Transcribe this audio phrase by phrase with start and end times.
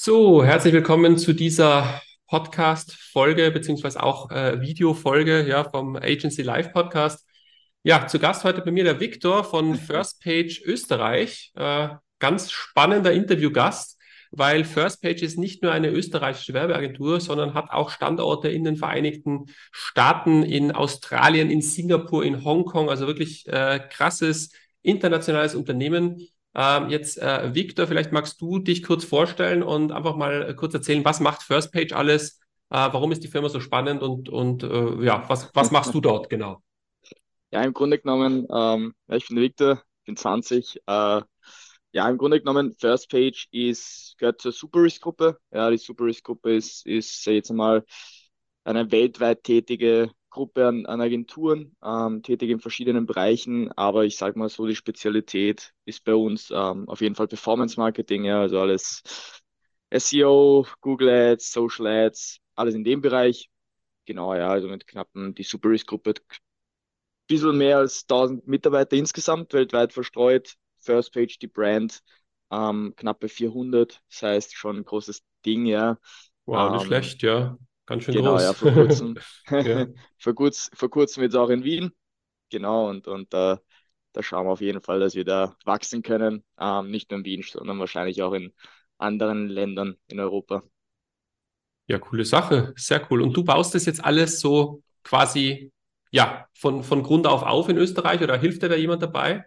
[0.00, 7.26] So, herzlich willkommen zu dieser Podcast-Folge beziehungsweise auch äh, Video-Folge ja, vom Agency Live Podcast.
[7.82, 11.50] Ja, zu Gast heute bei mir der Viktor von First Page Österreich.
[11.56, 11.88] Äh,
[12.20, 13.98] ganz spannender Interviewgast,
[14.30, 18.76] weil First Page ist nicht nur eine österreichische Werbeagentur, sondern hat auch Standorte in den
[18.76, 22.88] Vereinigten Staaten, in Australien, in Singapur, in Hongkong.
[22.88, 29.04] Also wirklich äh, krasses internationales Unternehmen ähm, jetzt, äh, Victor, vielleicht magst du dich kurz
[29.04, 32.40] vorstellen und einfach mal kurz erzählen, was macht First Page alles?
[32.70, 36.00] Äh, warum ist die Firma so spannend und, und äh, ja, was, was machst du
[36.00, 36.62] dort genau?
[37.50, 40.82] Ja, im Grunde genommen, ähm, ich bin Victor, bin 20.
[40.86, 41.22] Äh,
[41.92, 45.38] ja, im Grunde genommen, First Page ist, gehört zur Superrisk-Gruppe.
[45.50, 47.84] Ja, die Superrisk-Gruppe ist, ist jetzt einmal
[48.64, 54.38] eine weltweit tätige Gruppe an, an Agenturen, ähm, tätig in verschiedenen Bereichen, aber ich sage
[54.38, 58.60] mal so, die Spezialität ist bei uns ähm, auf jeden Fall Performance Marketing, ja, also
[58.60, 59.02] alles
[59.90, 63.50] SEO, Google Ads, Social Ads, alles in dem Bereich.
[64.06, 66.14] Genau, ja, also mit knappen, die Superrisk-Gruppe,
[67.26, 70.54] bisschen mehr als 1000 Mitarbeiter insgesamt, weltweit verstreut.
[70.80, 72.02] First Page, die Brand,
[72.50, 75.98] ähm, knappe 400, das heißt schon ein großes Ding, ja.
[76.46, 77.56] Wow, nicht ähm, schlecht, ja.
[77.88, 78.42] Ganz schön genau, groß.
[78.42, 79.14] ja, vor kurzem,
[79.50, 79.86] ja.
[80.18, 81.90] vor, kurz, vor kurzem jetzt auch in Wien.
[82.50, 83.56] Genau, und, und äh,
[84.12, 86.44] da schauen wir auf jeden Fall, dass wir da wachsen können.
[86.58, 88.52] Ähm, nicht nur in Wien, sondern wahrscheinlich auch in
[88.98, 90.62] anderen Ländern in Europa.
[91.86, 92.74] Ja, coole Sache.
[92.76, 93.22] Sehr cool.
[93.22, 95.72] Und du baust das jetzt alles so quasi,
[96.10, 99.44] ja, von, von Grund auf auf in Österreich oder hilft dir da jemand dabei?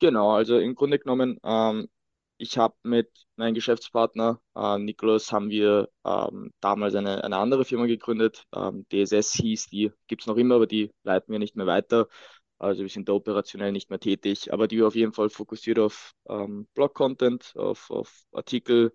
[0.00, 1.88] Genau, also im Grunde genommen ähm,
[2.40, 7.84] ich habe mit meinem Geschäftspartner äh, Nikolaus haben wir ähm, damals eine, eine andere Firma
[7.86, 8.46] gegründet.
[8.54, 12.08] Ähm, DSS hieß die, gibt es noch immer, aber die leiten wir nicht mehr weiter.
[12.58, 15.78] Also wir sind da operationell nicht mehr tätig, aber die wir auf jeden Fall fokussiert
[15.78, 18.92] auf ähm, Blog-Content, auf, auf Artikel,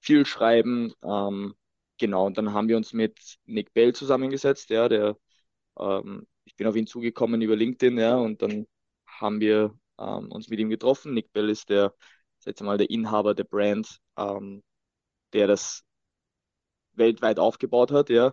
[0.00, 0.92] viel schreiben.
[1.04, 1.54] Ähm,
[1.98, 5.16] genau, und dann haben wir uns mit Nick Bell zusammengesetzt, ja, der
[5.78, 8.66] ähm, ich bin auf ihn zugekommen über LinkedIn, ja, und dann
[9.06, 11.14] haben wir ähm, uns mit ihm getroffen.
[11.14, 11.94] Nick Bell ist der
[12.48, 14.62] jetzt mal der Inhaber der Brand, ähm,
[15.32, 15.84] der das
[16.94, 18.32] weltweit aufgebaut hat, ja.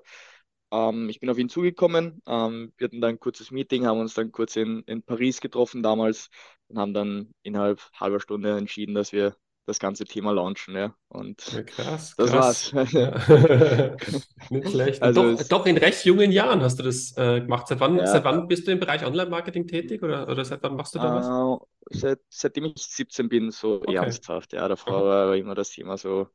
[0.72, 4.16] Ähm, ich bin auf ihn zugekommen, ähm, wir hatten dann ein kurzes Meeting, haben uns
[4.16, 6.30] dann kurz in, in Paris getroffen damals
[6.68, 9.36] und haben dann innerhalb halber Stunde entschieden, dass wir
[9.68, 10.96] das ganze Thema launchen, ja.
[11.08, 12.74] Und ja, krass, das krass.
[12.74, 12.92] war's.
[12.92, 13.12] Ja.
[14.50, 15.02] Nicht schlecht.
[15.02, 17.68] Also doch, doch, in recht jungen Jahren hast du das äh, gemacht.
[17.68, 20.75] Seit wann, ja, seit wann bist du im Bereich Online-Marketing tätig oder, oder seit wann
[20.75, 21.68] machst du da was?
[21.90, 23.96] Seit, seitdem ich 17 bin, so okay.
[23.96, 24.53] ernsthaft.
[24.53, 26.28] Ja, davor war immer das Thema so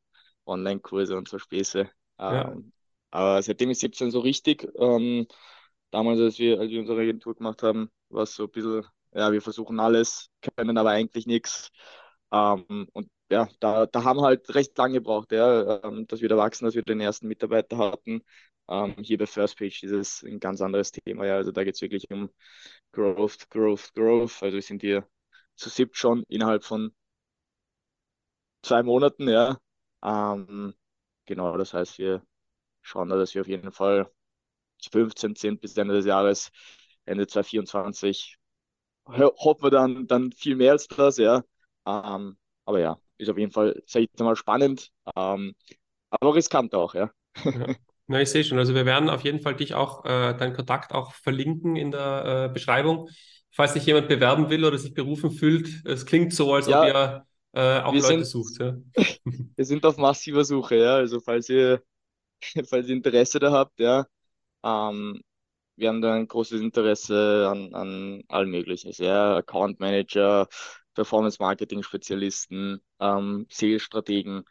[0.47, 1.91] Online-Kurse und so Späße.
[2.19, 2.73] Ähm,
[3.11, 5.27] aber seitdem ich 17 so richtig, ähm,
[5.91, 9.33] damals, als wir, als wir unsere Agentur gemacht haben, war es so ein bisschen, ja,
[9.33, 11.71] wir versuchen alles, können aber eigentlich nichts.
[12.33, 16.29] Ähm, und ja, da, da haben wir halt recht lange gebraucht, ja, ähm, dass wir
[16.29, 18.23] da wachsen, dass wir den ersten Mitarbeiter hatten.
[18.69, 21.37] Ähm, hier bei First Page ist es ein ganz anderes Thema, ja.
[21.37, 22.31] Also da geht es wirklich um
[22.93, 24.43] Growth, Growth, Growth.
[24.43, 25.07] Also wir sind hier
[25.61, 26.93] zu siebt schon innerhalb von
[28.63, 29.59] zwei Monaten, ja.
[30.03, 30.75] Ähm,
[31.27, 32.23] genau, das heißt, wir
[32.83, 34.11] schauen da, dass wir auf jeden Fall
[34.93, 36.51] 15 sind bis Ende des Jahres,
[37.07, 38.39] Ende 2024.
[39.09, 41.45] Hoffen wir dann, dann viel mehr als das, ja.
[41.87, 45.55] Ähm, aber ja, ist auf jeden Fall, sag ich mal, spannend, ähm,
[46.11, 47.11] aber riskant auch, ja.
[47.53, 47.71] ja.
[48.09, 48.59] Na, ich sehe schon.
[48.59, 52.47] Also wir werden auf jeden Fall dich auch, äh, deinen Kontakt auch verlinken in der
[52.51, 53.09] äh, Beschreibung.
[53.53, 56.87] Falls sich jemand bewerben will oder sich berufen fühlt, es klingt so, als ja, ob
[56.87, 58.61] ihr äh, auch Leute sind, sucht.
[58.61, 58.77] Ja.
[59.57, 60.95] wir sind auf massiver Suche, ja.
[60.97, 61.83] Also falls ihr,
[62.69, 64.07] falls ihr Interesse da habt, ja.
[64.65, 65.21] Ähm,
[65.77, 68.93] wir haben da ein großes Interesse an, an allem Möglichen.
[69.03, 70.47] Ja, Account Manager,
[70.95, 74.45] Performance-Marketing-Spezialisten, ähm, Sales-Strategen.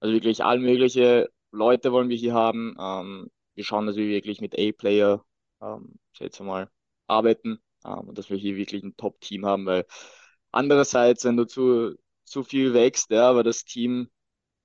[0.00, 2.76] Also wirklich all mögliche Leute wollen wir hier haben.
[2.78, 5.24] Ähm, wir schauen, dass wir wirklich mit A-Player
[5.62, 6.70] ähm, jetzt mal
[7.06, 9.86] arbeiten ähm, und dass wir hier wirklich ein Top-Team haben, weil
[10.50, 14.08] andererseits, wenn du zu, zu viel wächst, ja, aber das Team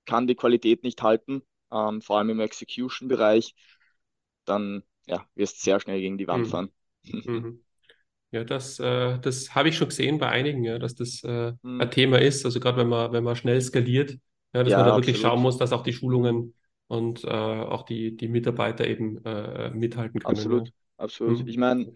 [0.06, 3.54] kann die Qualität nicht halten, ähm, vor allem im Execution-Bereich,
[4.46, 6.50] dann ja, wirst du sehr schnell gegen die Wand mhm.
[6.50, 6.70] fahren.
[7.04, 7.64] Mhm.
[8.34, 11.82] Ja, das, äh, das habe ich schon gesehen bei einigen, ja, dass das äh, mhm.
[11.82, 12.46] ein Thema ist.
[12.46, 14.12] Also gerade wenn man, wenn man schnell skaliert,
[14.54, 16.54] ja, dass ja, man da wirklich schauen muss, dass auch die Schulungen
[16.88, 20.38] und äh, auch die, die Mitarbeiter eben äh, mithalten können.
[20.38, 20.74] Absolut, ja.
[20.96, 21.42] absolut.
[21.42, 21.48] Mhm.
[21.50, 21.94] Ich meine,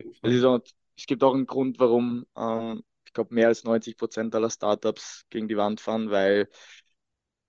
[0.98, 5.26] es, gibt auch einen Grund, warum ähm, ich glaube mehr als 90 Prozent aller Startups
[5.30, 6.50] gegen die Wand fahren, weil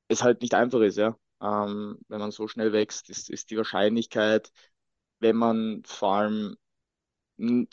[0.08, 1.16] es halt nicht einfach ist, ja.
[1.40, 4.52] Ähm, wenn man so schnell wächst, ist, ist die Wahrscheinlichkeit,
[5.20, 6.56] wenn man vor allem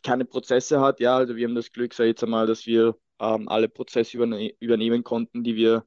[0.04, 1.00] keine Prozesse hat.
[1.00, 4.18] Ja, also wir haben das Glück, sag ich jetzt einmal, dass wir ähm, alle Prozesse
[4.18, 5.86] überne übernehmen konnten, die wir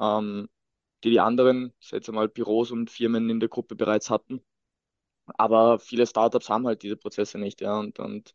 [0.00, 0.48] ähm,
[1.04, 4.44] die die anderen, jetzt einmal Büros und Firmen in der Gruppe bereits hatten.
[5.26, 7.78] Aber viele Startups haben halt diese Prozesse nicht, ja.
[7.78, 8.32] Und, und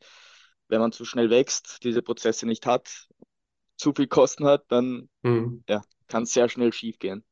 [0.68, 3.08] wenn man zu schnell wächst, diese Prozesse nicht hat,
[3.78, 5.64] zu viel Kosten hat, dann mhm.
[5.70, 7.24] ja, kann es sehr schnell schief gehen.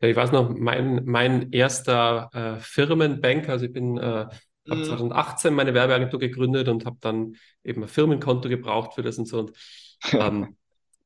[0.00, 4.26] Ja, ich weiß noch, mein, mein erster äh, Firmenbanker, also ich bin äh,
[4.70, 9.26] habe 2018 meine Werbeagentur gegründet und habe dann eben ein Firmenkonto gebraucht für das und
[9.26, 9.38] so.
[9.40, 9.52] Und
[10.12, 10.56] ähm,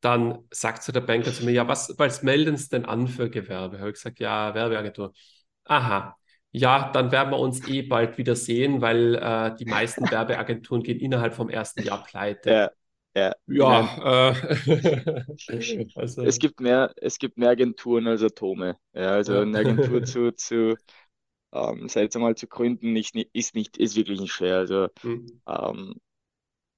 [0.00, 3.28] dann sagt so der Banker zu mir, ja, was, was melden Sie denn an für
[3.28, 3.78] Gewerbe?
[3.78, 5.12] Habe ich gesagt, ja, Werbeagentur.
[5.64, 6.16] Aha,
[6.52, 10.98] ja, dann werden wir uns eh bald wieder sehen, weil äh, die meisten Werbeagenturen gehen
[10.98, 12.50] innerhalb vom ersten Jahr pleite.
[12.50, 12.70] Ja.
[13.12, 14.34] Ja, ja äh,
[15.96, 16.22] also.
[16.22, 18.76] es, gibt mehr, es gibt mehr Agenturen als Atome.
[18.92, 20.76] Ja, also eine Agentur zu, zu
[21.52, 24.58] ähm, selbst einmal zu gründen, ist nicht, ist, nicht, ist wirklich nicht schwer.
[24.58, 25.42] Also mhm.
[25.46, 25.94] ähm,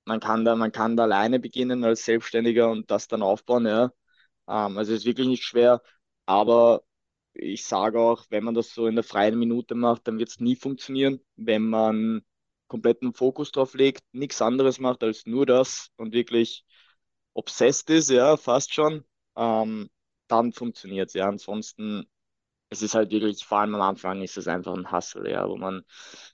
[0.05, 3.93] man kann da, man kann da alleine beginnen als Selbstständiger und das dann aufbauen, ja.
[4.49, 5.83] Ähm, also es ist wirklich nicht schwer,
[6.27, 6.83] aber
[7.34, 10.40] ich sage auch, wenn man das so in der freien Minute macht, dann wird es
[10.40, 11.20] nie funktionieren.
[11.37, 12.23] Wenn man
[12.69, 16.64] kompletten Fokus drauf legt, nichts anderes macht als nur das und wirklich
[17.34, 19.05] obsessed ist, ja, fast schon,
[19.37, 19.90] ähm,
[20.29, 21.14] dann funktioniert es.
[21.14, 21.29] Ja.
[21.29, 22.06] Ansonsten,
[22.70, 25.56] es ist halt wirklich, vor allem am Anfang ist es einfach ein Hustle, ja, wo
[25.56, 25.84] man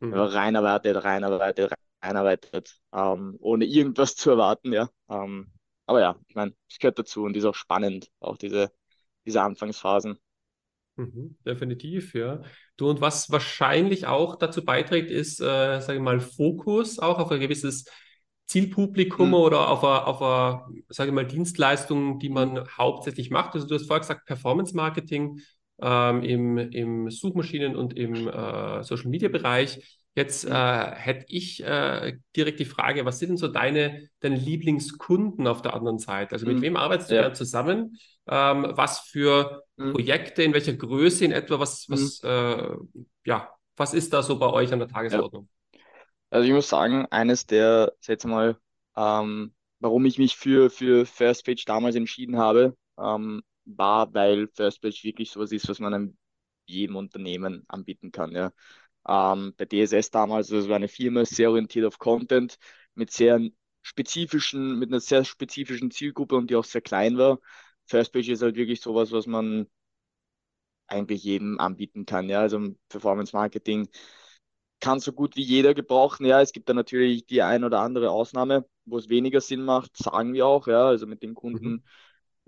[0.01, 0.15] mhm.
[0.15, 1.73] reinarbeitet, reinarbeitet,
[2.03, 4.89] reinarbeitet, ähm, ohne irgendwas zu erwarten, ja.
[5.09, 5.53] Ähm,
[5.87, 8.71] aber ja, ich meine, es gehört dazu und ist auch spannend, auch diese,
[9.25, 10.19] diese Anfangsphasen.
[10.99, 12.43] Mhm, definitiv, ja.
[12.77, 17.31] Du, und was wahrscheinlich auch dazu beiträgt, ist, äh, sage ich mal, Fokus auch auf
[17.31, 17.85] ein gewisses
[18.47, 19.35] Zielpublikum mhm.
[19.35, 23.55] oder auf eine, auf eine, sage ich mal, Dienstleistung, die man hauptsächlich macht.
[23.55, 25.39] Also du hast vorher gesagt, Performance Marketing
[25.81, 29.98] ähm, im, im Suchmaschinen- und im äh, Social-Media-Bereich.
[30.15, 35.47] Jetzt äh, hätte ich äh, direkt die Frage, was sind denn so deine, deine Lieblingskunden
[35.47, 36.33] auf der anderen Seite?
[36.33, 36.63] Also mit mhm.
[36.63, 37.33] wem arbeitest du ja.
[37.33, 37.97] zusammen?
[38.27, 39.93] Ähm, was für mhm.
[39.93, 42.29] Projekte, in welcher Größe in etwa, was, was, mhm.
[42.29, 42.77] äh,
[43.27, 45.49] ja, was ist da so bei euch an der Tagesordnung?
[45.73, 45.81] Ja.
[46.31, 48.59] Also ich muss sagen, eines der, jetzt mal,
[48.97, 54.83] ähm, warum ich mich für, für First Page damals entschieden habe, ähm, war, weil First
[54.83, 56.19] Page wirklich sowas ist, was man einem
[56.67, 58.33] jedem Unternehmen anbieten kann.
[58.33, 58.53] Ja.
[59.07, 62.59] Ähm, bei DSS damals, das war eine Firma, sehr orientiert auf Content,
[62.95, 63.41] mit sehr
[63.83, 67.39] spezifischen, mit einer sehr spezifischen Zielgruppe und die auch sehr klein war.
[67.87, 69.67] Firstpage ist halt wirklich sowas, was man
[70.87, 72.29] eigentlich jedem anbieten kann.
[72.29, 73.89] Ja, also Performance Marketing
[74.81, 76.27] kann so gut wie jeder gebrauchen.
[76.27, 79.97] Ja, es gibt da natürlich die ein oder andere Ausnahme, wo es weniger Sinn macht,
[79.97, 80.67] sagen wir auch.
[80.69, 81.71] Ja, also mit den Kunden.
[81.71, 81.83] Mhm.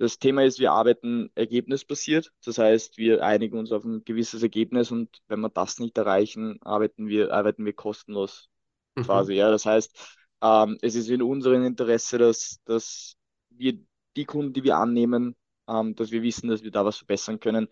[0.01, 2.33] Das Thema ist, wir arbeiten ergebnisbasiert.
[2.43, 6.59] Das heißt, wir einigen uns auf ein gewisses Ergebnis und wenn wir das nicht erreichen,
[6.63, 8.49] arbeiten wir, arbeiten wir kostenlos
[8.95, 9.03] mhm.
[9.03, 9.35] quasi.
[9.35, 13.17] Ja, das heißt, ähm, es ist in unserem Interesse, dass, dass
[13.51, 13.79] wir
[14.17, 15.37] die Kunden, die wir annehmen,
[15.69, 17.69] ähm, dass wir wissen, dass wir da was verbessern können.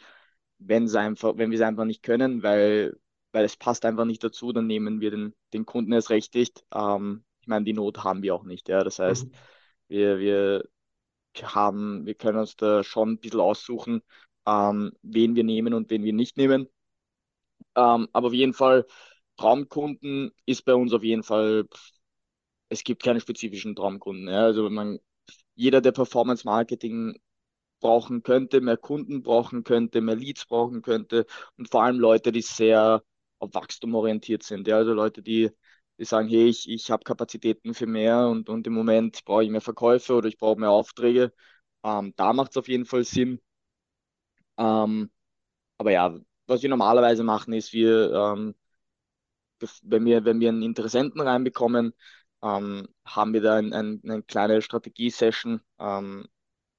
[0.68, 2.94] Einfach, wenn wir es einfach nicht können, weil,
[3.32, 6.62] weil es passt einfach nicht dazu, dann nehmen wir den, den Kunden erst recht nicht.
[6.74, 8.68] Ähm, ich meine, die Not haben wir auch nicht.
[8.68, 8.84] Ja.
[8.84, 9.32] Das heißt, mhm.
[9.88, 10.68] wir, wir
[11.44, 14.02] haben, wir können uns da schon ein bisschen aussuchen,
[14.46, 16.68] ähm, wen wir nehmen und wen wir nicht nehmen.
[17.76, 18.86] Ähm, aber auf jeden Fall,
[19.36, 21.66] Traumkunden ist bei uns auf jeden Fall,
[22.68, 24.28] es gibt keine spezifischen Traumkunden.
[24.28, 24.44] Ja.
[24.44, 24.98] Also man
[25.56, 27.18] jeder, der Performance Marketing
[27.80, 31.26] brauchen könnte, mehr Kunden brauchen könnte, mehr Leads brauchen könnte
[31.58, 33.04] und vor allem Leute, die sehr
[33.40, 34.68] auf Wachstum orientiert sind.
[34.68, 35.50] Ja, also Leute, die,
[35.98, 39.50] die sagen, hey, ich, ich habe Kapazitäten für mehr und, und im Moment brauche ich
[39.50, 41.32] mehr Verkäufe oder ich brauche mehr Aufträge.
[41.84, 43.40] Ähm, da macht es auf jeden Fall Sinn.
[44.56, 45.10] Ähm,
[45.78, 48.54] aber ja, was wir normalerweise machen, ist, wir, ähm,
[49.82, 51.92] wenn wir, wenn wir einen Interessenten reinbekommen,
[52.42, 56.26] ähm, haben wir da ein, ein, eine kleine Strategie-Session, ähm,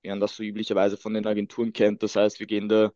[0.02, 2.04] wie man das so üblicherweise von den Agenturen kennt.
[2.04, 2.92] Das heißt, wir gehen da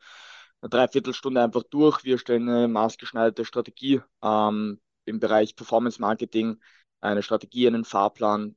[0.61, 6.59] eine Dreiviertelstunde einfach durch, wir stellen eine maßgeschneiderte Strategie ähm, im Bereich Performance Marketing,
[7.01, 8.55] eine Strategie, einen Fahrplan,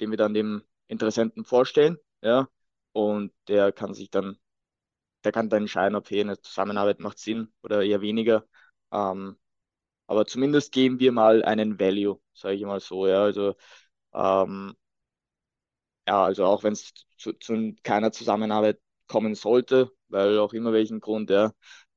[0.00, 2.48] den wir dann dem Interessenten vorstellen, ja,
[2.92, 4.38] und der kann sich dann,
[5.24, 8.46] der kann dann entscheiden, ob hier eine Zusammenarbeit macht Sinn oder eher weniger.
[8.92, 9.36] Ähm,
[10.08, 13.06] aber zumindest geben wir mal einen Value, sage ich mal so.
[13.08, 13.56] Ja, also,
[14.14, 14.74] ähm,
[16.06, 21.00] ja, also auch wenn es zu, zu, keiner Zusammenarbeit kommen sollte, weil auch immer welchen
[21.00, 21.52] Grund, ja,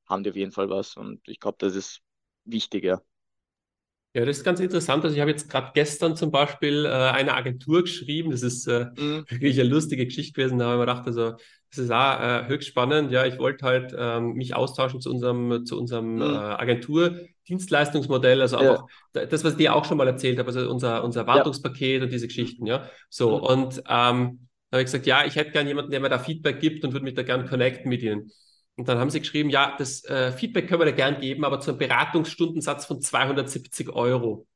[0.06, 0.96] haben die auf jeden Fall was.
[0.96, 2.00] Und ich glaube, das ist
[2.44, 3.02] wichtig, ja.
[4.14, 5.04] Ja, das ist ganz interessant.
[5.04, 8.30] Also ich habe jetzt gerade gestern zum Beispiel äh, eine Agentur geschrieben.
[8.30, 9.24] Das ist äh, mhm.
[9.28, 10.58] wirklich eine lustige Geschichte gewesen.
[10.58, 11.36] Da habe ich mir gedacht, also
[11.70, 13.10] das ist auch äh, höchst spannend.
[13.10, 16.20] Ja, ich wollte halt ähm, mich austauschen zu unserem, zu unserem mhm.
[16.20, 18.42] äh, Agentur-Dienstleistungsmodell.
[18.42, 19.24] Also einfach ja.
[19.24, 22.04] das, was ich dir auch schon mal erzählt habe, also unser, unser Wartungspaket ja.
[22.04, 22.66] und diese Geschichten.
[22.66, 23.44] Ja, so mhm.
[23.44, 26.60] und ähm, da habe ich gesagt, ja, ich hätte gern jemanden, der mir da Feedback
[26.60, 28.30] gibt und würde mich da gerne connecten mit Ihnen.
[28.76, 31.60] Und dann haben sie geschrieben, ja, das äh, Feedback können wir dir gern geben, aber
[31.60, 34.46] zum Beratungsstundensatz von 270 Euro.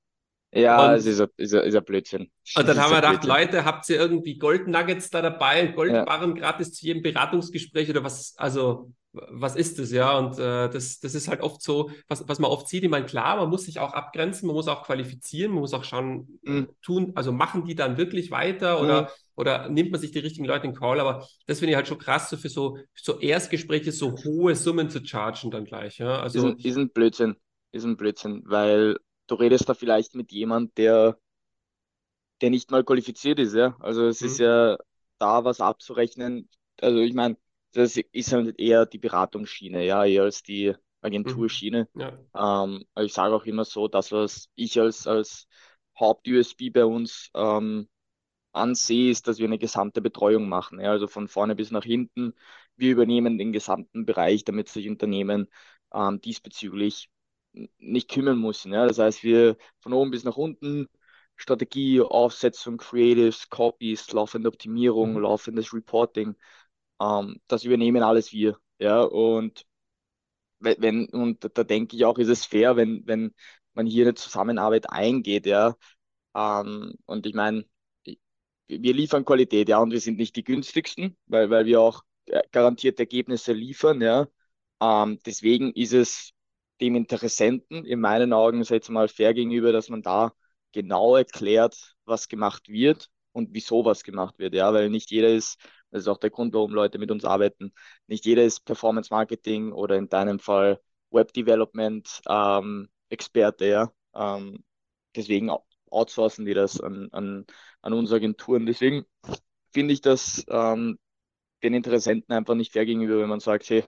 [0.57, 2.31] Ja, es ist ein, ist, ein, ist ein Blödsinn.
[2.57, 6.43] Und dann haben wir gedacht, Leute, habt ihr irgendwie Goldnuggets da dabei, Goldbarren ja.
[6.43, 8.35] gratis zu jedem Beratungsgespräch oder was?
[8.39, 10.17] Also, was ist das, ja?
[10.19, 13.07] Und äh, das, das ist halt oft so, was, was man oft sieht, ich meine,
[13.07, 16.69] klar, man muss sich auch abgrenzen, man muss auch qualifizieren, man muss auch schauen, mhm.
[16.83, 19.09] tun, also machen die dann wirklich weiter oder, mhm.
[19.37, 21.99] oder nimmt man sich die richtigen Leute in Call, aber das finde ich halt schon
[21.99, 26.21] krass, so für so, so Erstgespräche so hohe Summen zu chargen dann gleich, ja?
[26.21, 27.37] Also, ist, ein, ist ein Blödsinn,
[27.73, 28.97] ist ein Blödsinn, weil
[29.27, 31.19] du redest da vielleicht mit jemand, der,
[32.41, 33.77] der nicht mal qualifiziert ist, ja.
[33.81, 34.27] Also es mhm.
[34.27, 34.79] ist ja
[35.19, 36.49] da was abzurechnen.
[36.81, 37.37] Also ich meine,
[37.73, 41.89] das ist halt eher die Beratungsschiene, ja, eher als die Agenturschiene.
[41.95, 42.01] Mhm.
[42.01, 42.65] Ja.
[42.65, 45.47] Ähm, ich sage auch immer so, das, was ich als, als
[45.99, 47.89] Haupt-USB bei uns ähm,
[48.53, 50.81] ansehe, ist, dass wir eine gesamte Betreuung machen.
[50.81, 52.35] Ja, also von vorne bis nach hinten.
[52.77, 55.49] Wir übernehmen den gesamten Bereich, damit sich Unternehmen
[55.93, 57.11] ähm, diesbezüglich
[57.79, 58.73] nicht kümmern müssen.
[58.73, 58.87] Ja?
[58.87, 60.89] Das heißt, wir von oben bis nach unten
[61.37, 65.21] Strategie, Aufsetzung, Creatives, Copies, laufende Optimierung, mhm.
[65.21, 66.35] laufendes Reporting,
[67.01, 68.59] ähm, das übernehmen alles wir.
[68.79, 69.67] Ja, und
[70.61, 73.35] wenn, und da, denke ich auch, ist es fair, wenn, wenn
[73.75, 75.77] man hier eine Zusammenarbeit eingeht, ja.
[76.35, 77.67] Ähm, und ich meine,
[78.69, 82.43] wir liefern Qualität, ja, und wir sind nicht die günstigsten, weil, weil wir auch äh,
[82.53, 84.29] garantierte Ergebnisse liefern, ja.
[84.81, 86.33] Ähm, deswegen ist es
[86.81, 90.33] dem Interessenten in meinen Augen jetzt mal fair gegenüber, dass man da
[90.73, 94.55] genau erklärt, was gemacht wird und wieso was gemacht wird.
[94.55, 95.59] Ja, weil nicht jeder ist,
[95.91, 97.73] das ist auch der Grund, warum Leute mit uns arbeiten,
[98.07, 100.81] nicht jeder ist Performance Marketing oder in deinem Fall
[101.11, 103.67] Web Development ähm, Experte.
[103.67, 104.65] Ja, ähm,
[105.15, 105.51] deswegen
[105.91, 107.47] outsourcen die das an, an,
[107.83, 108.67] an unsere Agenturen.
[108.67, 109.05] Deswegen
[109.73, 110.99] finde ich das ähm,
[111.63, 113.85] den Interessenten einfach nicht fair gegenüber, wenn man sagt, hey,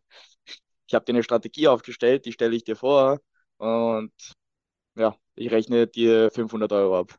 [0.88, 3.20] ich habe dir eine Strategie aufgestellt, die stelle ich dir vor
[3.58, 4.12] und
[4.96, 7.18] ja, ich rechne dir 500 Euro ab.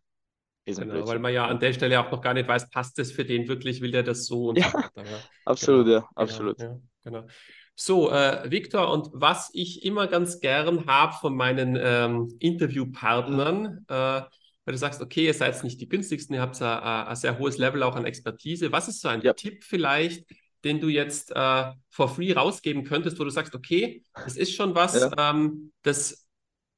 [0.65, 3.25] Genau, weil man ja an der Stelle auch noch gar nicht weiß, passt das für
[3.25, 5.01] den wirklich, will der das so und ja, so.
[5.01, 5.19] Ja.
[5.45, 5.97] Absolut, genau.
[6.01, 6.57] ja, absolut.
[6.57, 7.27] Genau, ja, genau.
[7.75, 13.93] So, äh, Victor, und was ich immer ganz gern habe von meinen ähm, Interviewpartnern, äh,
[13.93, 17.81] weil du sagst, okay, ihr seid nicht die günstigsten, ihr habt ein, sehr hohes Level
[17.81, 18.71] auch an Expertise.
[18.71, 19.21] Was ist so ein.
[19.35, 20.29] Tipp vielleicht,
[20.63, 24.75] den du jetzt äh, for free rausgeben könntest, wo du sagst, okay, das ist schon
[24.75, 25.31] was, ja.
[25.31, 26.27] ähm, das,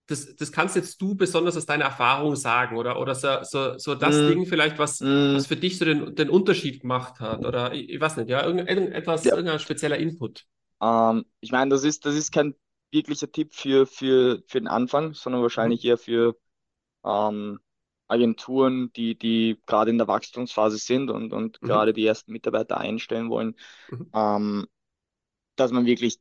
[0.08, 3.96] das, das kannst jetzt du besonders aus deiner Erfahrung sagen oder, oder so, so, so
[3.96, 4.28] das mm.
[4.28, 5.36] Ding vielleicht, was, mm.
[5.36, 8.46] was für dich so den, den Unterschied gemacht hat oder ich, ich weiß nicht, ja,
[8.46, 9.36] irgend, irgendetwas, ja.
[9.36, 10.46] irgendein spezieller Input.
[10.82, 12.56] Ähm, ich meine, das ist, das ist kein
[12.92, 15.90] wirklicher Tipp für, für, für den Anfang, sondern wahrscheinlich mhm.
[15.90, 16.36] eher für
[17.06, 17.60] ähm,
[18.12, 21.68] Agenturen, die, die gerade in der Wachstumsphase sind und, und mhm.
[21.68, 23.56] gerade die ersten Mitarbeiter einstellen wollen,
[23.90, 24.10] mhm.
[24.14, 24.68] ähm,
[25.56, 26.20] dass man wirklich,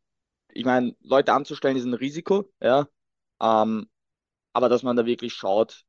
[0.52, 2.87] ich meine, Leute anzustellen ist ein Risiko, ja,
[3.40, 3.88] ähm,
[4.52, 5.85] aber dass man da wirklich schaut,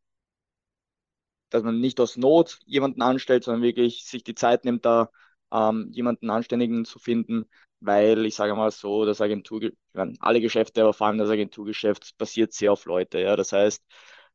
[1.50, 5.10] dass man nicht aus Not jemanden anstellt, sondern wirklich sich die Zeit nimmt, da
[5.52, 7.46] ähm, jemanden Anständigen zu finden,
[7.80, 12.18] weil ich sage mal so, das Agentur, meine, alle Geschäfte, aber vor allem das Agenturgeschäft
[12.18, 13.84] basiert sehr auf Leute, ja, das heißt,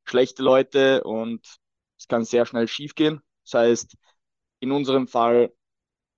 [0.06, 1.46] schlechte Leute und
[1.98, 3.20] es kann sehr schnell schief gehen.
[3.44, 3.96] Das heißt,
[4.60, 5.52] in unserem Fall,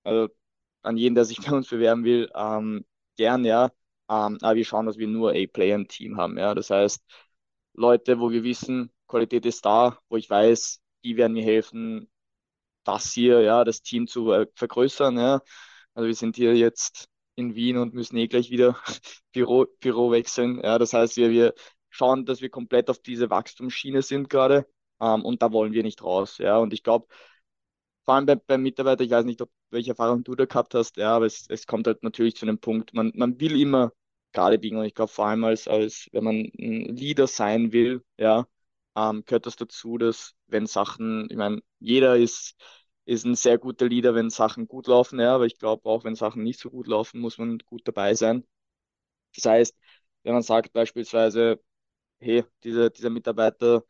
[0.04, 0.28] also
[0.82, 2.84] an jeden, der sich bei uns bewerben will, ähm,
[3.16, 3.66] gern, ja.
[4.10, 6.54] Ähm, aber wir schauen, dass wir nur A-Player im Team haben, ja.
[6.54, 7.02] Das heißt,
[7.74, 12.10] Leute, wo wir wissen, Qualität ist da, wo ich weiß, die werden mir helfen,
[12.84, 15.42] das hier, ja, das Team zu vergrößern, ja.
[15.94, 18.78] Also wir sind hier jetzt in Wien und müssen eh gleich wieder
[19.32, 20.60] Büro, Büro wechseln.
[20.62, 21.54] Ja, das heißt, wir, wir
[21.90, 24.66] schauen, dass wir komplett auf diese Wachstumsschiene sind gerade.
[25.00, 26.38] Ähm, und da wollen wir nicht raus.
[26.38, 27.06] Ja, und ich glaube,
[28.04, 30.96] vor allem beim bei Mitarbeiter, ich weiß nicht, ob, welche Erfahrung du da gehabt hast,
[30.96, 33.92] ja, aber es, es kommt halt natürlich zu einem Punkt, man, man will immer
[34.32, 38.02] gerade biegen und ich glaube vor allem als, als wenn man ein Leader sein will,
[38.18, 38.46] ja,
[38.96, 42.54] ähm, gehört das dazu, dass wenn Sachen, ich meine, jeder ist,
[43.04, 46.14] ist ein sehr guter Leader, wenn Sachen gut laufen, ja, aber ich glaube auch, wenn
[46.14, 48.44] Sachen nicht so gut laufen, muss man gut dabei sein.
[49.34, 49.76] Das heißt,
[50.22, 51.60] wenn man sagt beispielsweise,
[52.20, 53.84] hey, dieser, dieser Mitarbeiter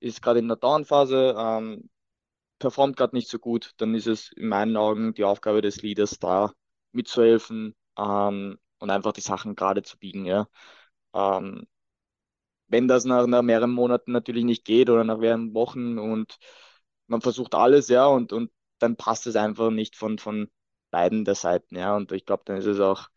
[0.00, 1.90] ist gerade in der Downphase, ähm,
[2.58, 6.18] performt gerade nicht so gut, dann ist es in meinen Augen die Aufgabe des Leaders
[6.18, 6.52] da
[6.92, 10.26] mitzuhelfen ähm, und einfach die Sachen gerade zu biegen.
[10.26, 10.48] Ja.
[11.14, 11.66] Ähm,
[12.68, 16.38] wenn das nach, nach mehreren Monaten natürlich nicht geht oder nach mehreren Wochen und
[17.06, 20.50] man versucht alles, ja, und, und dann passt es einfach nicht von, von
[20.90, 21.94] beiden der Seiten, ja.
[21.96, 23.08] Und ich glaube, dann ist es auch,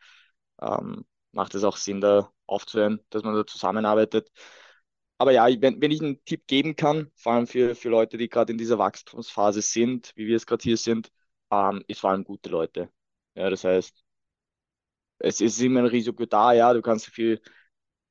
[0.60, 4.30] ähm, macht es auch Sinn, da aufzuhören, dass man da zusammenarbeitet
[5.18, 8.28] aber ja, wenn, wenn ich einen Tipp geben kann, vor allem für, für Leute, die
[8.28, 11.10] gerade in dieser Wachstumsphase sind, wie wir es gerade hier sind,
[11.50, 12.90] ähm, ist vor allem gute Leute.
[13.34, 14.04] Ja, das heißt,
[15.18, 17.40] es ist immer ein Risiko da, ja, du kannst so viel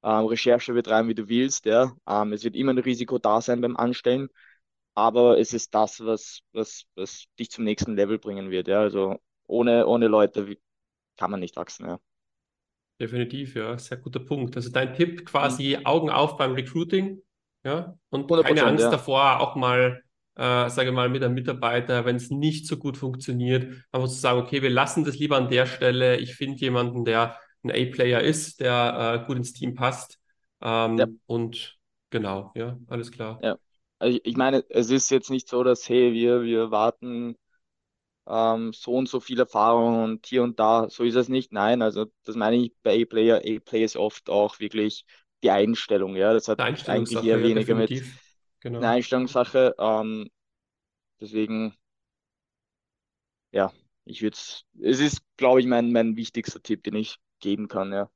[0.04, 1.96] ähm, Recherche betreiben, wie du willst, ja.
[2.08, 4.30] Ähm, es wird immer ein Risiko da sein beim Anstellen,
[4.96, 8.82] aber es ist das, was, was, was dich zum nächsten Level bringen wird, ja.
[8.82, 10.58] Also ohne, ohne Leute
[11.18, 12.00] kann man nicht wachsen, ja.
[13.00, 14.56] Definitiv, ja, sehr guter Punkt.
[14.56, 15.86] Also dein Tipp quasi mhm.
[15.86, 17.22] Augen auf beim Recruiting,
[17.64, 18.92] ja, und keine Angst ja.
[18.92, 20.02] davor, auch mal,
[20.36, 24.40] äh, sage mal, mit einem Mitarbeiter, wenn es nicht so gut funktioniert, einfach zu sagen,
[24.40, 26.18] okay, wir lassen das lieber an der Stelle.
[26.18, 30.20] Ich finde jemanden, der ein A-Player ist, der äh, gut ins Team passt.
[30.62, 31.08] Ähm, ja.
[31.26, 31.78] Und
[32.12, 33.40] genau, ja, alles klar.
[33.42, 33.58] Ja,
[34.00, 37.36] also ich meine, es ist jetzt nicht so, dass, hey, wir, wir warten
[38.28, 41.52] ähm, so und so viel Erfahrung und hier und da, so ist es nicht.
[41.52, 43.42] Nein, also das meine ich bei A-Player.
[43.46, 45.06] A-Player ist oft auch wirklich
[45.44, 46.34] die Einstellung, ja.
[46.34, 48.04] Das hat eigentlich eher weniger mit
[48.60, 48.80] genau.
[48.80, 49.76] einer Einstellungssache.
[49.78, 50.30] Ähm,
[51.20, 51.76] deswegen,
[53.52, 53.72] ja,
[54.06, 57.92] ich würde es, es ist, glaube ich, mein, mein wichtigster Tipp, den ich geben kann,
[57.92, 58.10] ja.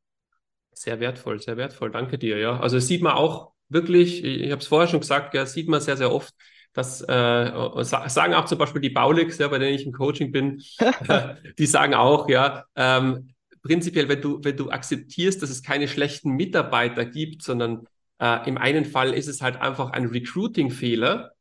[0.71, 1.91] Sehr wertvoll, sehr wertvoll.
[1.91, 2.59] Danke dir, ja.
[2.59, 5.97] Also sieht man auch wirklich, ich habe es vorher schon gesagt, ja, sieht man sehr,
[5.97, 6.33] sehr oft,
[6.79, 10.61] das äh, sagen auch zum Beispiel die Baulix, ja, bei denen ich im Coaching bin,
[10.79, 15.87] äh, die sagen auch, ja, ähm, prinzipiell, wenn du, wenn du akzeptierst, dass es keine
[15.87, 17.85] schlechten Mitarbeiter gibt, sondern
[18.19, 21.33] äh, im einen Fall ist es halt einfach ein Recruiting-Fehler,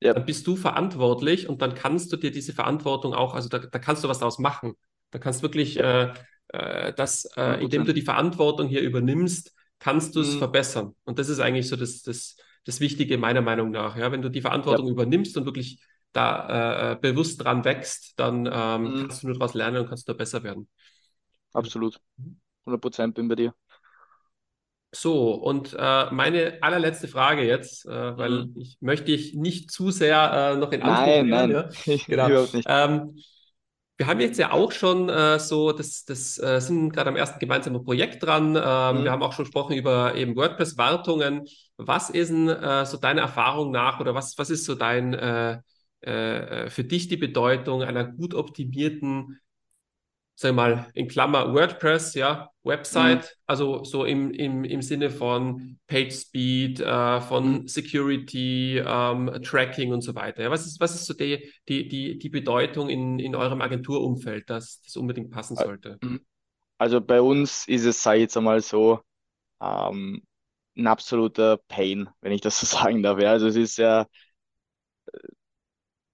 [0.00, 0.12] ja.
[0.12, 3.78] dann bist du verantwortlich und dann kannst du dir diese Verantwortung auch, also da, da
[3.78, 4.74] kannst du was daraus machen.
[5.10, 6.02] Da kannst wirklich, ja.
[6.02, 6.12] äh,
[6.48, 10.38] äh das, äh, indem du die Verantwortung hier übernimmst, kannst du es mhm.
[10.38, 10.94] verbessern.
[11.04, 13.96] Und das ist eigentlich so das, das, das Wichtige meiner Meinung nach.
[13.96, 14.12] Ja?
[14.12, 14.92] Wenn du die Verantwortung ja.
[14.92, 15.80] übernimmst und wirklich
[16.12, 19.00] da äh, äh, bewusst dran wächst, dann ähm, mhm.
[19.00, 20.68] kannst du nur daraus lernen und kannst nur besser werden.
[21.52, 22.00] Absolut.
[22.64, 23.54] 100 Prozent bin bei dir.
[24.94, 28.56] So, und äh, meine allerletzte Frage jetzt, äh, weil mhm.
[28.56, 31.30] ich möchte dich nicht zu sehr äh, noch in Anspruch nehmen.
[31.30, 31.96] Nein, nein, ja?
[32.06, 32.42] genau.
[32.52, 32.66] nicht.
[32.68, 33.16] Ähm,
[33.98, 37.38] wir haben jetzt ja auch schon äh, so, das, das äh, sind gerade am ersten
[37.38, 38.56] gemeinsamen Projekt dran.
[38.56, 39.04] Ähm, mhm.
[39.04, 41.44] Wir haben auch schon gesprochen über eben WordPress-Wartungen.
[41.76, 45.58] Was ist denn äh, so deine Erfahrung nach oder was, was ist so dein äh,
[46.00, 49.38] äh, für dich die Bedeutung einer gut optimierten
[50.34, 53.42] sag mal, in Klammer WordPress, ja, Website, mhm.
[53.46, 57.68] also so im, im, im Sinne von Page Speed, äh, von mhm.
[57.68, 60.42] Security, ähm, Tracking und so weiter.
[60.42, 64.48] Ja, was, ist, was ist so die, die, die, die Bedeutung in, in eurem Agenturumfeld,
[64.48, 65.98] dass das unbedingt passen sollte?
[66.02, 66.20] Mhm.
[66.78, 69.00] Also bei uns ist es, sage ich jetzt einmal so,
[69.60, 70.22] ähm,
[70.76, 73.20] ein absoluter Pain, wenn ich das so sagen darf.
[73.20, 73.30] Ja.
[73.30, 74.06] Also es ist ja,
[75.06, 75.18] äh,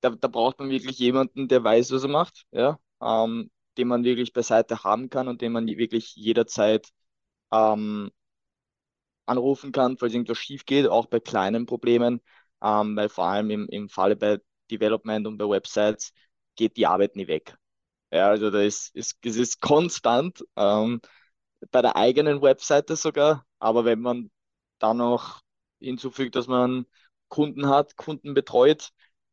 [0.01, 2.45] da, da braucht man wirklich jemanden, der weiß, was er macht.
[2.53, 2.79] Ja.
[3.01, 6.89] Ähm, den man wirklich beiseite haben kann und den man wirklich jederzeit
[7.53, 8.11] ähm,
[9.27, 12.21] anrufen kann, falls irgendwas schief geht, auch bei kleinen Problemen,
[12.63, 16.13] ähm, weil vor allem im, im Falle bei Development und bei Websites
[16.57, 17.57] geht die Arbeit nie weg.
[18.13, 21.01] Ja, also da ist, ist, es ist konstant, ähm,
[21.73, 24.31] bei der eigenen Webseite sogar, aber wenn man
[24.79, 25.43] dann noch
[25.81, 26.87] hinzufügt, dass man
[27.29, 28.91] Kunden hat, Kunden betreut,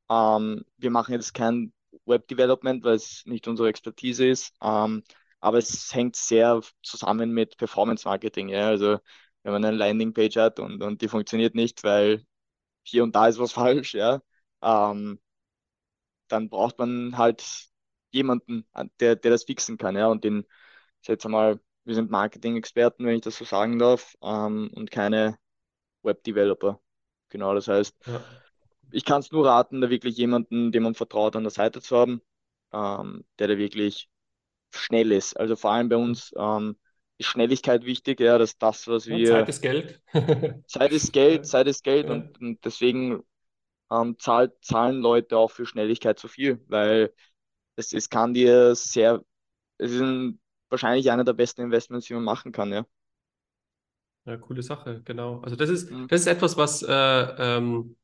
[0.09, 1.73] ähm, wir machen jetzt kein
[2.05, 4.53] Web Development, weil es nicht unsere Expertise ist.
[4.61, 5.03] Ähm,
[5.39, 8.49] aber es hängt sehr zusammen mit Performance Marketing.
[8.49, 8.67] Ja?
[8.67, 8.99] Also
[9.43, 12.25] wenn man eine Landingpage hat und, und die funktioniert nicht, weil
[12.83, 14.21] hier und da ist was falsch, ja,
[14.63, 15.19] ähm,
[16.27, 17.67] dann braucht man halt
[18.11, 18.65] jemanden,
[18.99, 19.95] der, der das fixen kann.
[19.95, 20.07] Ja?
[20.07, 20.45] Und den,
[21.01, 25.37] ich jetzt einmal, wir sind Marketing-Experten, wenn ich das so sagen darf, ähm, und keine
[26.03, 26.81] Web-Developer.
[27.29, 28.44] Genau, das heißt, ja
[28.91, 31.97] ich kann es nur raten, da wirklich jemanden, dem man vertraut, an der Seite zu
[31.97, 32.21] haben,
[32.71, 34.09] ähm, der da wirklich
[34.71, 35.37] schnell ist.
[35.39, 36.77] Also vor allem bei uns ähm,
[37.17, 39.27] ist Schnelligkeit wichtig, ja, dass das, was wir.
[39.27, 40.01] Zeit ist Geld.
[40.67, 42.13] Zeit ist Geld, Zeit ist Geld ja.
[42.13, 43.23] und, und, deswegen
[43.91, 47.13] ähm, zahlt, zahlen Leute auch für Schnelligkeit zu viel, weil
[47.75, 49.23] es, es kann dir sehr,
[49.77, 52.85] es ist ein, wahrscheinlich einer der besten Investments, die man machen kann, ja.
[54.25, 55.39] Ja, coole Sache, genau.
[55.41, 56.07] Also das ist, mhm.
[56.07, 57.95] das ist etwas, was äh, ähm,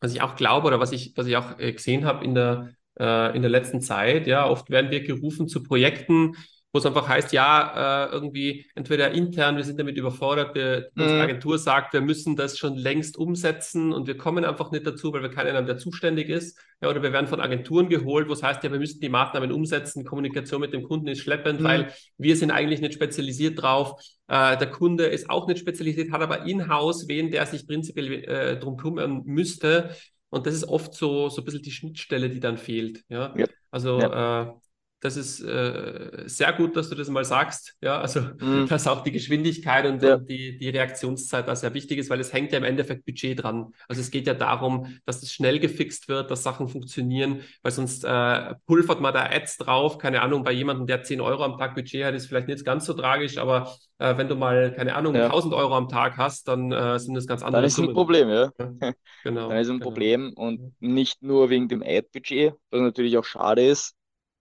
[0.00, 2.70] was ich auch glaube oder was ich, was ich auch äh, gesehen habe in der,
[2.98, 6.34] äh, in der letzten Zeit, ja, oft werden wir gerufen zu Projekten,
[6.72, 11.02] wo es einfach heißt, ja, äh, irgendwie entweder intern, wir sind damit überfordert, wir, mhm.
[11.02, 15.12] unsere Agentur sagt, wir müssen das schon längst umsetzen und wir kommen einfach nicht dazu,
[15.12, 16.58] weil wir keinen haben, der zuständig ist.
[16.82, 19.50] Ja, oder wir werden von Agenturen geholt, wo es heißt, ja, wir müssen die Maßnahmen
[19.50, 21.64] umsetzen, Kommunikation mit dem Kunden ist schleppend, mhm.
[21.64, 24.00] weil wir sind eigentlich nicht spezialisiert drauf.
[24.28, 28.58] Äh, der Kunde ist auch nicht spezialisiert, hat aber in-house wen, der sich prinzipiell äh,
[28.58, 29.90] drum kümmern müsste.
[30.30, 33.02] Und das ist oft so, so ein bisschen die Schnittstelle, die dann fehlt.
[33.08, 33.46] Ja, ja.
[33.70, 34.42] also ja.
[34.42, 34.52] Äh,
[35.00, 37.76] das ist äh, sehr gut, dass du das mal sagst.
[37.80, 38.66] Ja, also mhm.
[38.68, 40.16] dass auch die Geschwindigkeit und, ja.
[40.16, 43.72] die, die Reaktionszeit da sehr wichtig ist, weil es hängt ja im Endeffekt Budget dran.
[43.86, 48.04] Also es geht ja darum, dass es schnell gefixt wird, dass Sachen funktionieren, weil sonst
[48.04, 49.98] äh, pulvert man da Ads drauf.
[49.98, 52.84] Keine Ahnung, bei jemandem, der 10 Euro am Tag Budget hat, ist vielleicht nicht ganz
[52.84, 55.26] so tragisch, aber äh, wenn du mal, keine Ahnung, ja.
[55.26, 57.90] 1000 Euro am Tag hast, dann äh, sind das ganz andere Dann ist Summen.
[57.90, 58.50] ein Problem, ja.
[58.58, 58.92] ja.
[59.24, 59.48] Genau.
[59.48, 59.84] Dann ist ein genau.
[59.84, 63.94] Problem und nicht nur wegen dem Ad-Budget, was natürlich auch schade ist,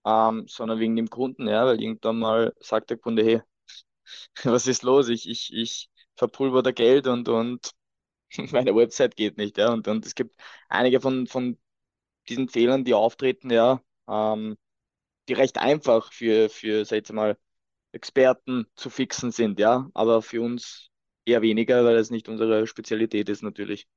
[0.07, 3.41] ähm, sondern wegen dem Kunden, ja, weil irgendwann mal sagt der Kunde, hey,
[4.45, 5.09] was ist los?
[5.09, 7.73] Ich, ich, ich verpulver da Geld und, und
[8.51, 9.73] meine Website geht nicht, ja.
[9.73, 10.35] Und, und es gibt
[10.69, 11.59] einige von, von
[12.29, 14.57] diesen Fehlern, die auftreten, ja, ähm,
[15.29, 17.37] die recht einfach für, für, sag ich mal,
[17.93, 20.89] Experten zu fixen sind, ja, aber für uns
[21.25, 23.87] eher weniger, weil es nicht unsere Spezialität ist natürlich.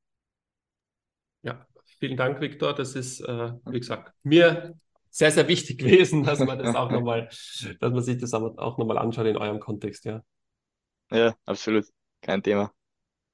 [1.42, 1.66] Ja,
[1.99, 2.75] vielen Dank, Viktor.
[2.75, 4.79] Das ist, äh, wie gesagt, mir
[5.11, 8.99] sehr, sehr wichtig gewesen, dass man das auch nochmal, dass man sich das auch nochmal
[8.99, 10.23] anschaut in eurem Kontext, ja.
[11.11, 11.87] Ja, absolut.
[12.23, 12.73] Kein Thema.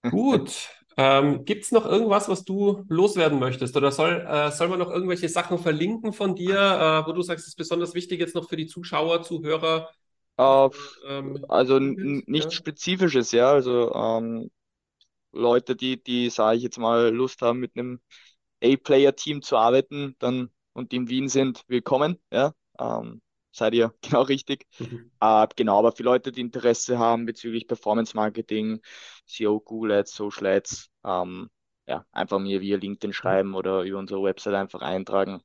[0.11, 0.71] Gut.
[0.99, 3.77] Ähm, Gibt es noch irgendwas, was du loswerden möchtest?
[3.77, 7.45] Oder soll, äh, soll man noch irgendwelche Sachen verlinken von dir, äh, wo du sagst,
[7.45, 9.91] es ist besonders wichtig jetzt noch für die Zuschauer, Zuhörer?
[10.39, 10.69] Äh,
[11.07, 12.51] ähm, also nichts ja.
[12.51, 13.51] Spezifisches, ja.
[13.53, 14.51] Also ähm,
[15.33, 18.01] Leute, die, die, sage ich jetzt mal, Lust haben, mit einem
[18.63, 22.19] A-Player-Team zu arbeiten, dann und die in Wien sind, willkommen.
[22.31, 24.67] Ja, ähm, seid ihr genau richtig.
[24.79, 25.11] Mhm.
[25.21, 28.81] Äh, genau, aber für Leute, die Interesse haben bezüglich Performance Marketing,
[29.27, 31.49] SEO, Google Ads, Social Ads, ähm,
[31.87, 35.41] ja, einfach mir via LinkedIn schreiben oder über unsere Website einfach eintragen.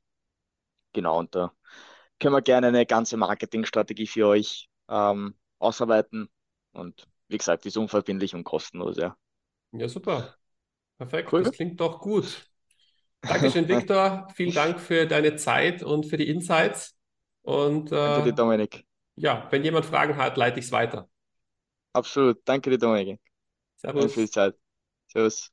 [0.93, 1.53] Genau, und da
[2.19, 6.29] können wir gerne eine ganze Marketingstrategie für euch ähm, ausarbeiten.
[6.73, 9.15] Und wie gesagt, die ist unverbindlich und kostenlos, ja.
[9.71, 10.35] Ja, super.
[10.97, 11.43] Perfekt, cool.
[11.43, 12.50] das klingt doch gut.
[13.27, 14.27] Dankeschön, Viktor.
[14.35, 16.97] Vielen Dank für deine Zeit und für die Insights.
[17.43, 18.85] Und äh, Danke dir, Dominik.
[19.15, 21.09] Ja, wenn jemand Fragen hat, leite ich es weiter.
[21.93, 22.41] Absolut.
[22.45, 23.19] Danke dir, Dominik.
[23.77, 24.05] Servus.
[24.05, 24.55] Danke für die Zeit.
[25.07, 25.51] Servus.